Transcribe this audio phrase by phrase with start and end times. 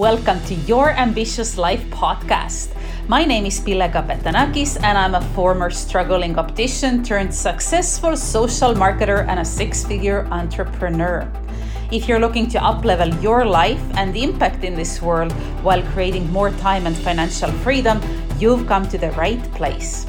[0.00, 2.70] Welcome to Your Ambitious Life podcast.
[3.06, 9.28] My name is Pille Kapetanakis, and I'm a former struggling optician turned successful social marketer
[9.28, 11.30] and a six figure entrepreneur.
[11.92, 15.32] If you're looking to uplevel your life and impact in this world
[15.62, 18.00] while creating more time and financial freedom,
[18.38, 20.06] you've come to the right place.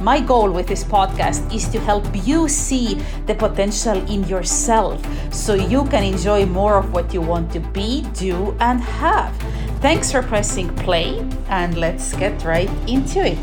[0.00, 5.02] My goal with this podcast is to help you see the potential in yourself
[5.34, 9.34] so you can enjoy more of what you want to be, do, and have.
[9.82, 11.18] Thanks for pressing play,
[11.48, 13.38] and let's get right into it.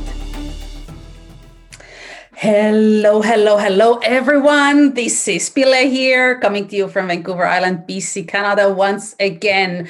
[2.31, 4.93] Hello, hello, hello, everyone.
[4.93, 9.89] This is Pille here, coming to you from Vancouver Island, BC, Canada, once again.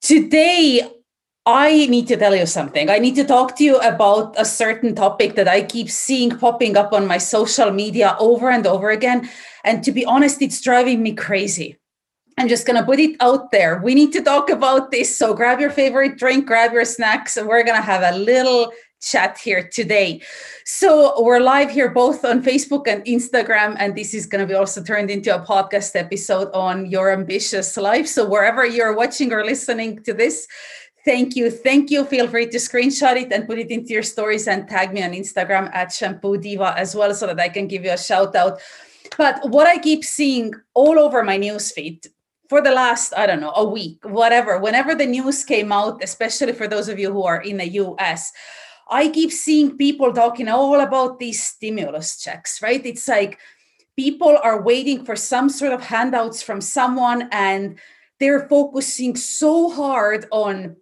[0.00, 0.82] Today,
[1.46, 2.88] I need to tell you something.
[2.88, 6.74] I need to talk to you about a certain topic that I keep seeing popping
[6.76, 9.28] up on my social media over and over again.
[9.62, 11.76] And to be honest, it's driving me crazy.
[12.38, 13.80] I'm just going to put it out there.
[13.84, 15.14] We need to talk about this.
[15.14, 18.72] So grab your favorite drink, grab your snacks, and we're going to have a little
[19.02, 20.22] chat here today.
[20.64, 24.54] So we're live here both on Facebook and Instagram, and this is going to be
[24.54, 28.08] also turned into a podcast episode on your ambitious life.
[28.08, 30.48] So wherever you're watching or listening to this,
[31.04, 31.50] Thank you.
[31.50, 32.04] Thank you.
[32.04, 35.12] Feel free to screenshot it and put it into your stories and tag me on
[35.12, 38.58] Instagram at Shampoo Diva as well so that I can give you a shout out.
[39.18, 42.06] But what I keep seeing all over my newsfeed
[42.48, 46.54] for the last, I don't know, a week, whatever, whenever the news came out, especially
[46.54, 48.32] for those of you who are in the US,
[48.88, 52.84] I keep seeing people talking all about these stimulus checks, right?
[52.84, 53.38] It's like
[53.96, 57.78] people are waiting for some sort of handouts from someone and
[58.20, 60.76] they're focusing so hard on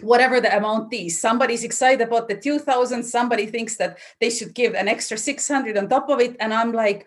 [0.00, 1.20] whatever the amount is.
[1.20, 5.88] Somebody's excited about the 2000 somebody thinks that they should give an extra 600 on
[5.88, 7.06] top of it and i'm like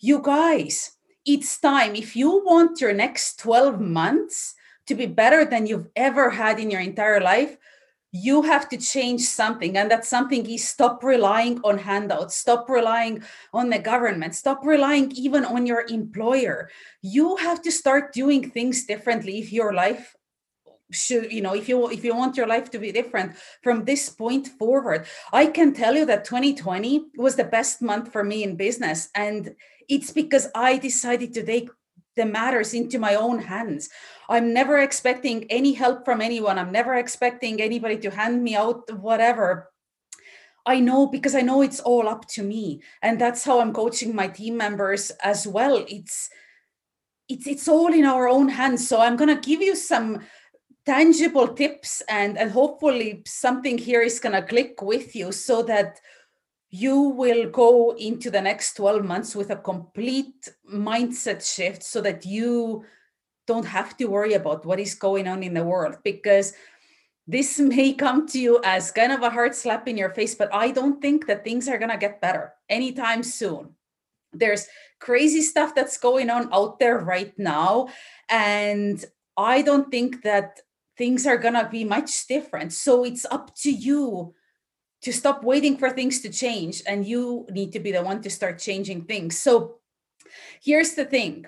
[0.00, 1.96] you guys it's time.
[1.96, 4.54] If you want your next 12 months
[4.86, 7.58] to be better than you've ever had in your entire life
[8.12, 13.22] you have to change something and that something is stop relying on handouts stop relying
[13.52, 16.70] on the government stop relying even on your employer.
[17.02, 20.15] You have to start doing things differently if your life
[20.90, 24.08] should you know if you if you want your life to be different from this
[24.08, 28.56] point forward i can tell you that 2020 was the best month for me in
[28.56, 29.54] business and
[29.88, 31.68] it's because i decided to take
[32.14, 33.90] the matters into my own hands
[34.28, 38.90] i'm never expecting any help from anyone i'm never expecting anybody to hand me out
[39.00, 39.70] whatever
[40.68, 42.82] I know because I know it's all up to me.
[43.00, 45.84] And that's how I'm coaching my team members as well.
[45.88, 46.28] It's
[47.28, 48.86] it's it's all in our own hands.
[48.86, 50.20] So I'm gonna give you some
[50.86, 56.00] tangible tips and and hopefully something here is going to click with you so that
[56.70, 62.24] you will go into the next 12 months with a complete mindset shift so that
[62.24, 62.84] you
[63.46, 66.54] don't have to worry about what is going on in the world because
[67.26, 70.52] this may come to you as kind of a hard slap in your face but
[70.54, 73.70] i don't think that things are going to get better anytime soon.
[74.32, 74.66] There's
[74.98, 77.88] crazy stuff that's going on out there right now
[78.28, 79.04] and
[79.36, 80.60] i don't think that
[80.96, 82.72] things are going to be much different.
[82.72, 84.34] So it's up to you
[85.02, 88.30] to stop waiting for things to change and you need to be the one to
[88.30, 89.38] start changing things.
[89.38, 89.78] So
[90.62, 91.46] here's the thing.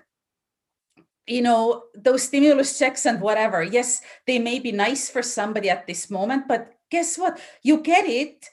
[1.27, 5.87] You know those stimulus checks and whatever yes they may be nice for somebody at
[5.87, 7.39] this moment but guess what?
[7.63, 8.49] You get it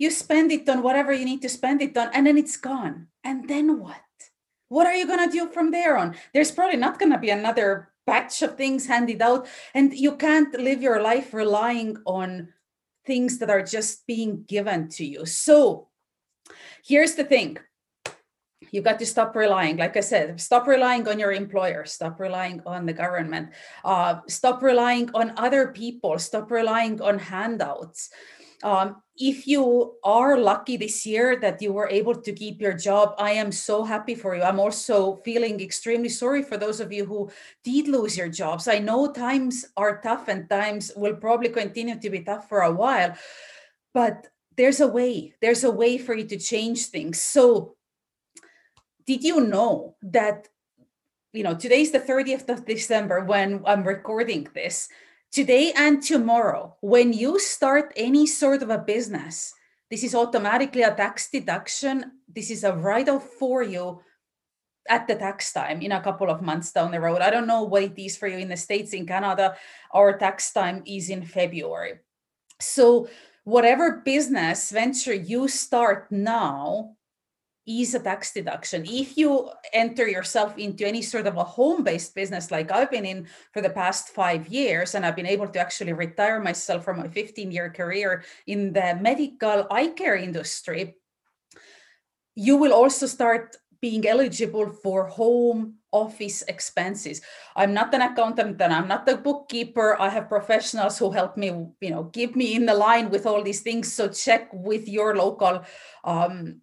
[0.00, 3.08] you spend it on whatever you need to spend it on and then it's gone.
[3.22, 4.00] And then what?
[4.68, 6.16] What are you going to do from there on?
[6.32, 10.52] There's probably not going to be another batch of things handed out and you can't
[10.58, 12.48] live your life relying on
[13.06, 15.24] things that are just being given to you.
[15.24, 15.88] So
[16.84, 17.58] here's the thing.
[18.72, 22.62] You got to stop relying like i said stop relying on your employer stop relying
[22.66, 23.50] on the government
[23.84, 28.10] uh, stop relying on other people stop relying on handouts
[28.62, 33.14] um, if you are lucky this year that you were able to keep your job,
[33.18, 34.42] I am so happy for you.
[34.42, 37.30] I'm also feeling extremely sorry for those of you who
[37.64, 38.68] did lose your jobs.
[38.68, 42.72] I know times are tough and times will probably continue to be tough for a
[42.72, 43.14] while,
[43.92, 44.26] but
[44.56, 45.34] there's a way.
[45.40, 47.20] There's a way for you to change things.
[47.20, 47.76] So,
[49.06, 50.48] did you know that,
[51.32, 54.88] you know, today's the 30th of December when I'm recording this?
[55.32, 59.54] Today and tomorrow, when you start any sort of a business,
[59.90, 62.12] this is automatically a tax deduction.
[62.28, 64.00] This is a write off for you
[64.88, 67.20] at the tax time in a couple of months down the road.
[67.20, 69.56] I don't know what it is for you in the States, in Canada,
[69.92, 72.00] our tax time is in February.
[72.60, 73.08] So,
[73.44, 76.96] whatever business venture you start now,
[77.66, 78.84] is a tax deduction.
[78.86, 83.04] If you enter yourself into any sort of a home based business like I've been
[83.04, 87.00] in for the past five years, and I've been able to actually retire myself from
[87.00, 90.96] a 15 year career in the medical eye care industry,
[92.34, 97.20] you will also start being eligible for home office expenses.
[97.56, 100.00] I'm not an accountant and i'm not a bookkeeper.
[100.00, 101.48] I have professionals who help me
[101.80, 103.92] you know give me in the line with all these things.
[103.92, 105.64] So check with your local
[106.04, 106.60] um,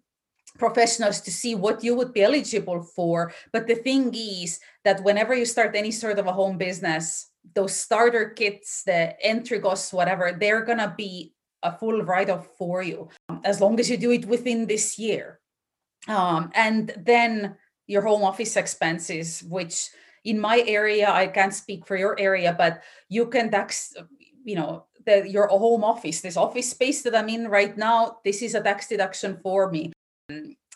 [0.58, 5.34] professionals to see what you would be eligible for but the thing is that whenever
[5.34, 10.36] you start any sort of a home business those starter kits the entry costs whatever
[10.38, 11.32] they're going to be
[11.62, 13.08] a full write-off for you
[13.44, 15.40] as long as you do it within this year
[16.06, 17.56] um, and then
[17.86, 19.90] your home office expenses, which
[20.24, 23.94] in my area, I can't speak for your area, but you can tax,
[24.44, 28.42] you know, the, your home office, this office space that I'm in right now, this
[28.42, 29.92] is a tax deduction for me.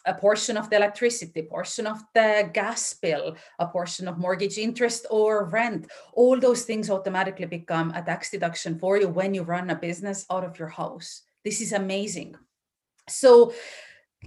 [0.04, 5.06] A portion of the electricity, portion of the gas bill, a portion of mortgage interest
[5.10, 9.70] or rent, all those things automatically become a tax deduction for you when you run
[9.70, 11.22] a business out of your house.
[11.44, 12.34] This is amazing.
[13.08, 13.52] So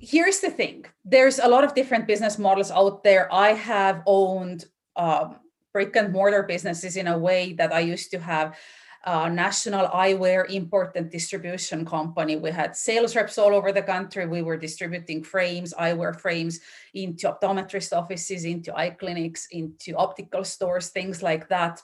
[0.02, 4.66] here's the thing there's a lot of different business models out there i have owned
[4.96, 5.38] um,
[5.74, 8.58] brick and mortar businesses in a way that i used to have
[9.06, 12.36] a national eyewear import and distribution company.
[12.36, 14.26] We had sales reps all over the country.
[14.26, 16.60] We were distributing frames eyewear frames
[16.94, 21.82] into optometrist offices into eye clinics into optical stores things like that.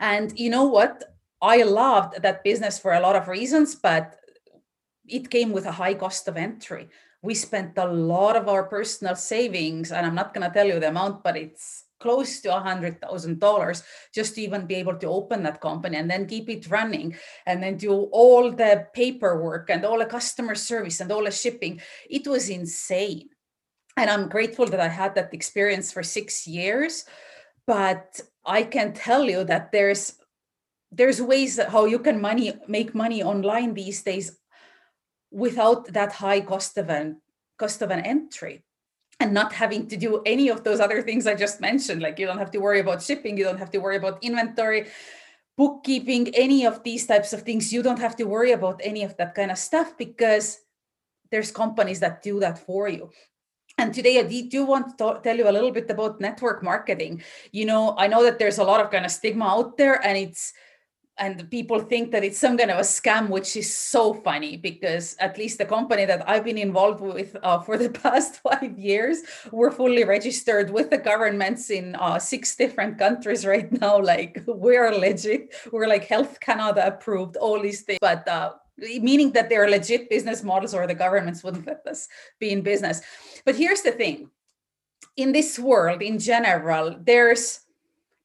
[0.00, 1.04] And you know what?
[1.40, 4.16] I loved that business for a lot of reasons but
[5.08, 6.88] it came with a high cost of entry.
[7.22, 10.78] We spent a lot of our personal savings, and I'm not going to tell you
[10.78, 13.82] the amount, but it's close to a hundred thousand dollars
[14.14, 17.16] just to even be able to open that company and then keep it running
[17.46, 21.80] and then do all the paperwork and all the customer service and all the shipping.
[22.08, 23.30] It was insane.
[23.96, 27.06] And i'm grateful that i had that experience for six years
[27.66, 30.04] but i can tell you that there's
[30.92, 34.36] there's ways that how you can money make money online these days
[35.30, 37.22] without that high cost of an
[37.56, 38.65] cost of an entry
[39.20, 42.02] and not having to do any of those other things I just mentioned.
[42.02, 44.88] Like you don't have to worry about shipping, you don't have to worry about inventory,
[45.56, 47.72] bookkeeping, any of these types of things.
[47.72, 50.58] You don't have to worry about any of that kind of stuff because
[51.30, 53.10] there's companies that do that for you.
[53.78, 57.22] And today I do want to tell you a little bit about network marketing.
[57.52, 60.16] You know, I know that there's a lot of kind of stigma out there and
[60.16, 60.52] it's
[61.18, 65.16] and people think that it's some kind of a scam which is so funny because
[65.18, 69.22] at least the company that i've been involved with uh, for the past five years
[69.52, 74.00] we're fully registered with the governments in uh, six different countries right now.
[74.06, 77.98] Like we're legit we're like health canada approved all these things.
[78.00, 82.08] But uh, meaning that they're legit business models or the governments wouldn't let us
[82.38, 83.02] be in business.
[83.44, 84.30] But here's the thing.
[85.16, 87.60] In this world in general there's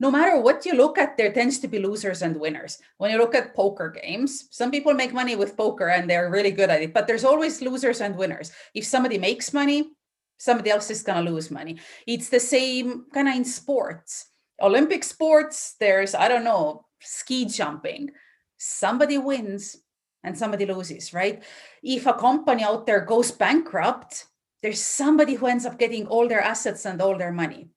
[0.01, 2.79] no matter what you look at, there tends to be losers and winners.
[2.97, 6.49] When you look at poker games, some people make money with poker and they're really
[6.49, 8.51] good at it, but there's always losers and winners.
[8.73, 9.91] If somebody makes money,
[10.39, 11.77] somebody else is going to lose money.
[12.07, 14.25] It's the same kind of in sports.
[14.59, 18.09] Olympic sports, there's, I don't know, ski jumping.
[18.57, 19.77] Somebody wins
[20.23, 21.43] and somebody loses, right?
[21.83, 24.25] If a company out there goes bankrupt,
[24.63, 27.69] there's somebody who ends up getting all their assets and all their money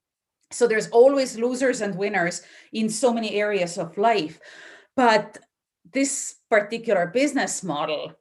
[0.54, 2.42] so there's always losers and winners
[2.72, 4.40] in so many areas of life.
[4.96, 5.38] But
[5.92, 8.12] this particular business model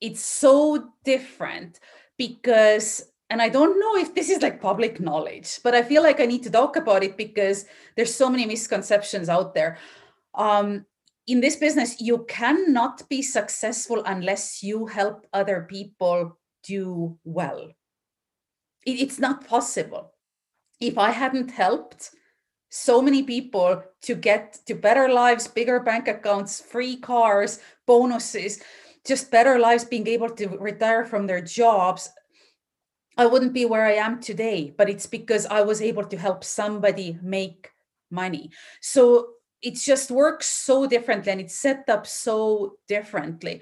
[0.00, 1.78] it's so different
[2.16, 6.20] because and i don't know if this is like public knowledge but i feel like
[6.20, 9.78] i need to talk about it because there's so many misconceptions out there.
[10.34, 10.86] Um,
[11.26, 17.70] in this business you cannot be successful unless you help other people do well.
[18.86, 20.12] It, it's not possible
[20.80, 22.10] if I hadn't helped
[22.70, 28.62] so many people to get to better lives, bigger bank accounts, free cars, bonuses,
[29.06, 32.10] just better lives, being able to retire from their jobs,
[33.16, 34.72] I wouldn't be where I am today.
[34.76, 37.70] But it's because I was able to help somebody make
[38.10, 38.50] money.
[38.80, 39.30] So
[39.62, 43.60] it just works so differently and it's set up so differently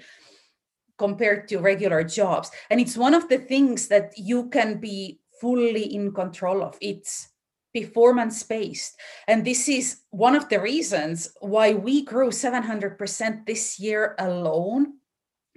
[0.97, 2.51] compared to regular jobs.
[2.69, 6.77] And it's one of the things that you can be fully in control of.
[6.81, 7.29] It's
[7.73, 8.99] performance based.
[9.27, 14.93] And this is one of the reasons why we grew 700% this year alone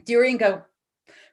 [0.05, 0.65] during a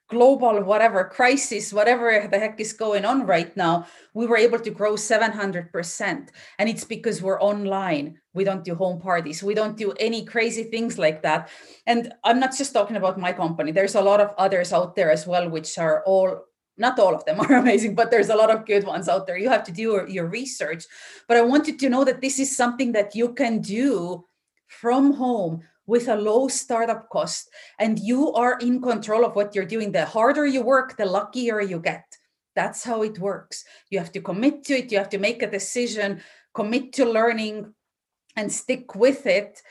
[0.10, 4.72] global whatever crisis whatever the heck is going on right now we were able to
[4.72, 8.18] grow 700% and it's because we're online.
[8.34, 9.44] We don't do home parties.
[9.44, 11.50] We don't do any crazy things like that.
[11.86, 13.72] And i'm not just talking about my company.
[13.72, 16.49] There's a lot of others out there as well which are all
[16.80, 19.38] not all of them are amazing but there's a lot of good ones out there.
[19.38, 20.86] You have to do your, research.
[21.28, 24.26] But i want you to know that this is something that you can do
[24.68, 29.66] from home with a low startup cost and you are in control of what you're
[29.66, 29.92] doing.
[29.92, 32.06] The harder you work the luckier you get.
[32.56, 33.66] That's how it works.
[33.90, 34.92] You have to commit to it.
[34.92, 36.22] You have to make a decision
[36.54, 37.74] commit to learning
[38.36, 39.62] and stick with it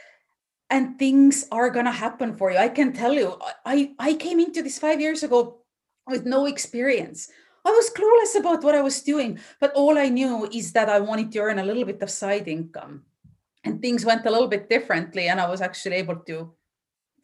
[0.70, 2.58] and things are to happen for you.
[2.58, 5.57] I can tell you i i came into this 5 years ago
[6.08, 7.30] with no experience.
[7.64, 10.98] I was clueless about what i was doing but all i knew is that i
[11.00, 13.04] wanted to earn a little bit of side income.
[13.64, 16.54] And things went a little bit differently and i was actually able to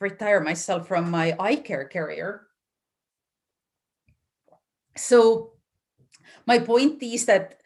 [0.01, 2.47] retire myself from my eye care career.
[4.97, 5.55] So
[6.47, 7.61] my point is that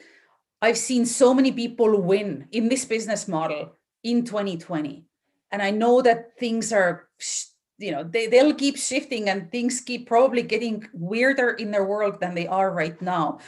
[0.63, 5.05] i've seen so many people win in this business model in 2020
[5.51, 7.09] and i know that things are
[7.79, 12.21] you know they, they'll keep shifting and things keep probably getting weirder in their world
[12.21, 13.39] than they are right now.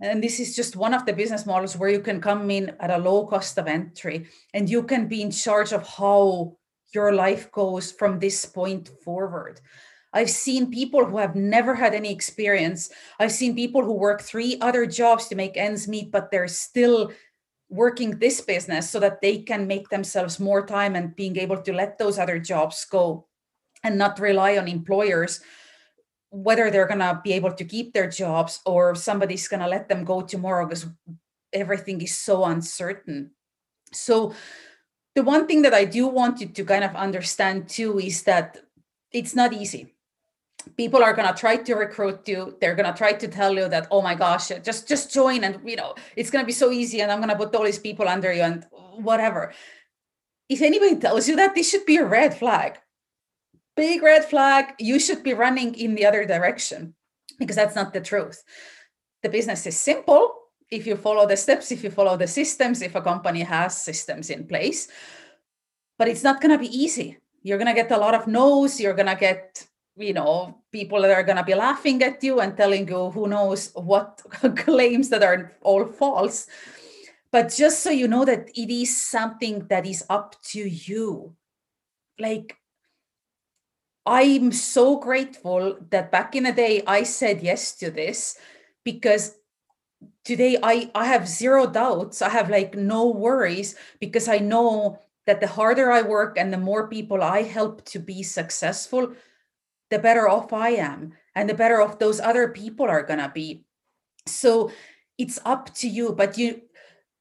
[0.00, 2.90] And this is just one of the business models where you can come in at
[2.90, 6.56] a low cost of entry and you can be in charge of how
[6.94, 9.60] your life goes from this point forward.
[10.12, 12.90] I've seen people who have never had any experience.
[13.18, 17.12] I've seen people who work three other jobs to make ends meet, but they're still
[17.68, 21.72] working this business so that they can make themselves more time and being able to
[21.72, 23.27] let those other jobs go
[23.84, 25.40] and not rely on employers
[26.30, 29.88] whether they're going to be able to keep their jobs or somebody's going to let
[29.88, 30.86] them go tomorrow because
[31.52, 33.30] everything is so uncertain.
[33.92, 34.34] So
[35.14, 38.58] the one thing that i do want you to kind of understand too is that
[39.10, 39.94] it's not easy.
[40.76, 42.56] People are going to try to recruit you.
[42.60, 45.58] They're going to try to tell you that oh my gosh just just join and
[45.64, 47.78] you know it's going to be so easy and i'm going to put all these
[47.78, 48.66] people under you and
[48.96, 49.52] whatever.
[50.48, 52.78] If anybody tells you that this should be a red flag
[53.78, 56.94] big red flag you should be running in the other direction
[57.38, 58.42] because that's not the truth.
[59.22, 60.34] The business is simple.
[60.68, 64.30] If you follow the steps if you follow the systems if a company has systems
[64.30, 64.88] in place
[65.96, 67.18] but it's not going to be easy.
[67.42, 69.64] You're going to get a lot of no's you're going to get
[69.96, 73.28] you know people that are going to be laughing at you and telling you who
[73.28, 74.20] knows what
[74.56, 76.48] claims that are all false.
[77.30, 81.36] But just so you know that it is something that is up to you.
[82.18, 82.57] Like
[84.08, 88.38] i'm so grateful that back in the day i said yes to this
[88.84, 89.36] because
[90.24, 95.40] today i i have zero doubts i have like no worries because i know that
[95.40, 99.12] the harder i work and the more people i help to be successful
[99.90, 103.30] the better off I am and the better off those other people are going to
[103.32, 103.64] be.
[104.26, 104.70] So
[105.16, 106.62] it's up to you, but you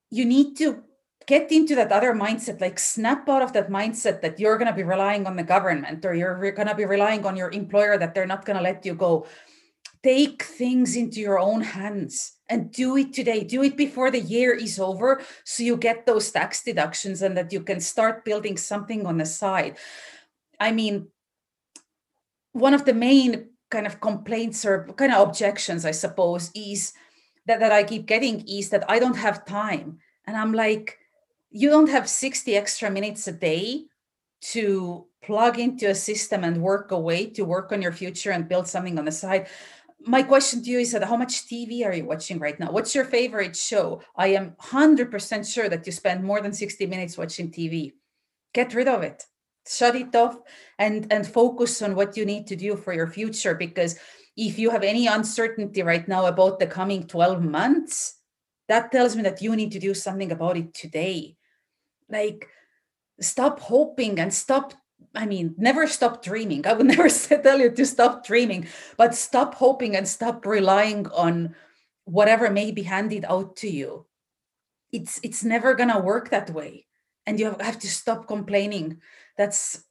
[0.10, 0.84] you need to
[1.28, 4.74] get into that other mindset like snap out of that mindset that you're going to
[4.74, 8.16] be relying on the government or you're going to be relying on your employer that
[8.16, 9.28] they're not going to let you go.
[10.02, 13.44] Take things into your own hands and do it today.
[13.44, 17.52] Do it before the year is over so you get those tax deductions and that
[17.52, 19.78] you can start building something on the side.
[20.60, 21.08] I mean
[22.54, 26.94] one of the main kind of complaints or kind of objections, I suppose, is
[27.46, 30.00] that, that I keep getting is that I don't have time.
[30.26, 30.98] And I'm like,
[31.50, 33.86] you don't have 60 extra minutes a day
[34.54, 38.68] to plug into a system and work away to work on your future and build
[38.68, 39.48] something on the side.
[40.00, 42.72] My question to you is that how much TV are you watching right now?
[42.72, 44.02] What's your favorite show?
[44.16, 47.94] I am 100% sure that you spend more than 60 minutes watching TV.
[48.54, 49.24] Get rid of it
[49.68, 50.38] shut it off
[50.80, 54.00] and and focus on what you need to do for your future because
[54.36, 58.16] if you have any uncertainty right now about the coming 12 months
[58.68, 61.36] that tells me that you need to do something about it today
[62.10, 62.50] like
[63.20, 64.74] stop hoping and stop
[65.16, 66.66] i mean never stop dreaming.
[66.66, 71.56] I would never tell you to stop dreaming but stop hoping and stop relying on
[72.08, 74.06] whatever may be handed out to you.
[74.92, 76.86] It's it's never to work that way.
[77.26, 79.02] And you have to stop complaining.
[79.38, 79.84] That's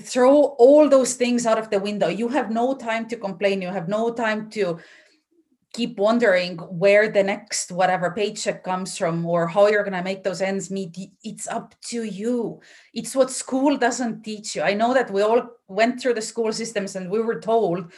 [0.00, 2.08] throw all those things out of the window.
[2.08, 3.62] You have no time to complain.
[3.62, 4.80] You have no time to
[5.74, 10.22] keep wondering where the next whatever paycheck comes from or how you're going to make
[10.22, 10.96] those ends meet.
[11.22, 12.60] It's up to you.
[12.94, 14.62] It's what school doesn't teach you.
[14.62, 17.92] I know that we all went through the school systems and we were told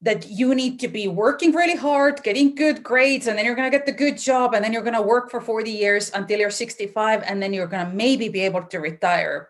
[0.00, 3.70] that you need to be working really hard getting good grades and then you're going
[3.70, 6.38] to get the good job and then you're going to work for 40 years until
[6.38, 9.48] you're 65 and then you're going to maybe be able to retire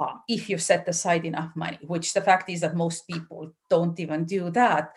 [0.00, 3.98] uh, if you set aside enough money, which the fact is that most people don't
[4.00, 4.92] even do that.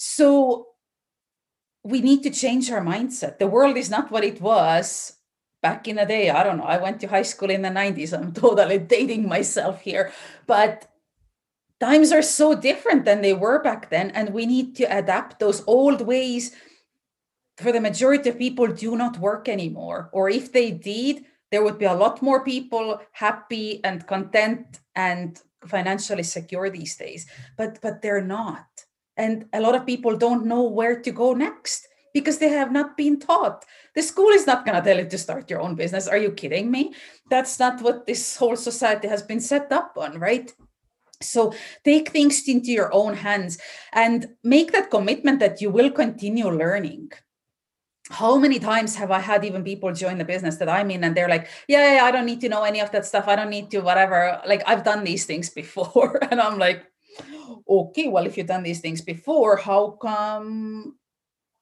[0.00, 0.68] So
[1.82, 3.38] we need to change our mindset.
[3.38, 5.16] The world is not what it was
[5.60, 6.30] back in the day.
[6.30, 6.70] I don't know.
[6.70, 8.16] I went to high school in the 90s.
[8.16, 10.12] I'm totally dating myself here.
[10.46, 10.86] But
[11.80, 15.64] times are so different than they were back then and we need to adapt those
[15.66, 16.54] old ways
[17.56, 21.78] for the majority of people do not work anymore or if they did there would
[21.78, 27.26] be a lot more people happy and content and financially secure these days
[27.56, 28.66] but but they're not
[29.18, 32.96] and a lot of people don't know where to go next because they have not
[32.96, 36.08] been taught the school is not going to tell you to start your own business
[36.08, 36.94] are you kidding me
[37.28, 40.54] that's not what this whole society has been set up on right
[41.20, 41.52] so
[41.84, 43.58] take things into your own hands
[43.92, 47.10] and make that commitment that you will continue learning
[48.10, 51.16] how many times have I had even people join the business that I'm in and
[51.16, 53.28] they're like, yeah, yeah, I don't need to know any of that stuff.
[53.28, 54.40] I don't need to, whatever.
[54.46, 56.18] Like, I've done these things before.
[56.30, 56.86] and I'm like,
[57.68, 60.96] okay, well, if you've done these things before, how come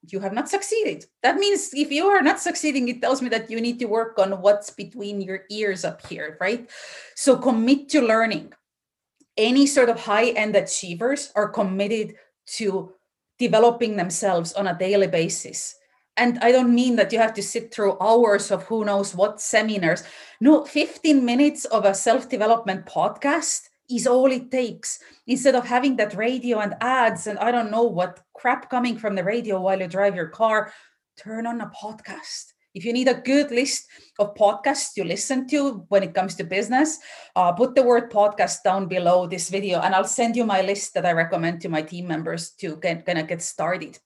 [0.09, 1.05] you have not succeeded?
[1.23, 4.19] That means if you are not succeeding, it tells me that you need to work
[4.19, 6.71] on what's between your ears up here, right?
[7.15, 8.53] So commit to learning.
[9.37, 12.15] Any sort of high end achievers are committed
[12.57, 12.93] to
[13.39, 15.77] developing themselves on a daily basis
[16.17, 19.41] and I don't mean that you have to sit through hours of who knows what
[19.41, 20.03] seminars.
[20.41, 24.99] No, 15 minutes of a self development podcast is all it takes.
[25.27, 29.15] Instead of having that radio and ads and I don't know what crap coming from
[29.15, 30.73] the radio while you drive your car,
[31.17, 32.53] turn on a podcast.
[32.75, 33.87] If you need a good list
[34.19, 36.99] of podcasts to listen to when it comes to business,
[37.35, 40.93] uh, put the word podcast down below this video and I'll send you my list
[40.93, 43.99] that I recommend to my team members to get, kind of get started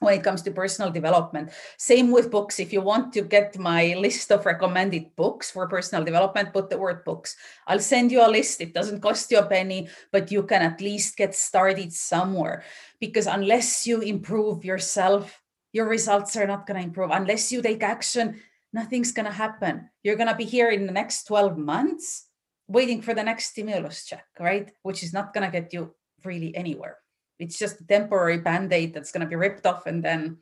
[0.00, 1.50] when it comes to personal development.
[1.78, 2.60] Same with books.
[2.60, 6.78] If you want to get my list of recommended books for personal development, put the
[6.78, 7.36] word books.
[7.66, 8.60] I'll send you a list.
[8.60, 12.62] It doesn't cost you a penny, but you can at least get started somewhere.
[13.00, 15.40] Because unless you improve yourself,
[15.72, 17.10] your results are not going to improve.
[17.10, 18.40] Unless you take action,
[18.72, 19.88] nothing's going to happen.
[20.02, 22.26] You're going to be here in the next 12 months
[22.68, 24.72] waiting for the next stimulus check, right?
[24.82, 26.96] Which is not going to get you really anywhere
[27.38, 30.38] it's just a temporary band-aid that's going to be ripped off and then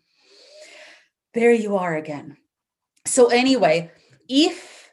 [1.32, 2.36] there you are again
[3.06, 3.90] so anyway
[4.28, 4.84] if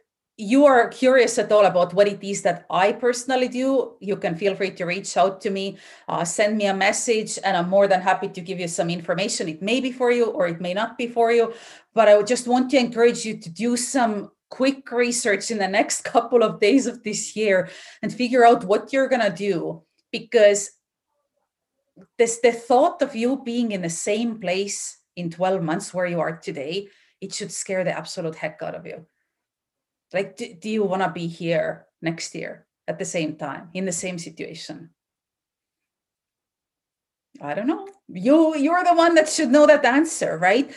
[0.41, 4.35] you are curious at all about what it is that I personally do, you can
[4.35, 7.87] feel free to reach out to me, uh, send me a message, and I'm more
[7.87, 9.47] than happy to give you some information.
[9.47, 11.53] It may be for you or it may not be for you,
[11.93, 15.67] but I would just want to encourage you to do some quick research in the
[15.67, 17.69] next couple of days of this year
[18.01, 20.71] and figure out what you're going to do because
[22.17, 26.19] this the thought of you being in the same place in 12 months where you
[26.19, 26.87] are today
[27.21, 29.05] it should scare the absolute heck out of you.
[30.11, 33.85] Like do, do you want to be here next year at the same time in
[33.85, 34.89] the same situation?
[37.39, 37.87] I don't know.
[38.09, 40.69] You you're the one that should know that answer right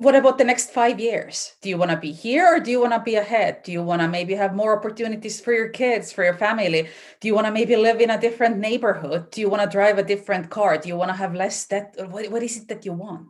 [0.00, 1.56] what about the next five years?
[1.60, 3.62] Do you want to be here or do you want to be ahead?
[3.62, 6.88] Do you want to maybe have more opportunities for your kids, for your family?
[7.20, 9.30] Do you want to maybe live in a different neighborhood?
[9.30, 10.78] Do you want to drive a different car?
[10.78, 11.94] Do you want to have less debt?
[12.08, 13.28] What, what is it that you want?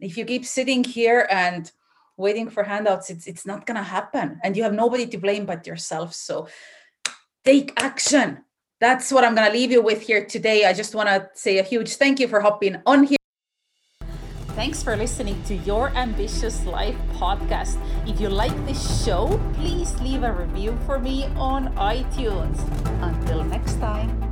[0.00, 1.70] If you keep sitting here and
[2.16, 4.40] waiting for handouts, it's, it's not going to happen.
[4.42, 6.14] And you have nobody to blame but yourself.
[6.14, 6.48] So
[7.44, 8.38] take action.
[8.80, 10.64] That's what I'm going to leave you with here today.
[10.64, 13.19] I just want to say a huge thank you for hopping on here.
[14.54, 17.78] Thanks for listening to Your Ambitious Life podcast.
[18.06, 22.58] If you like this show, please leave a review for me on iTunes.
[23.00, 24.29] Until next time.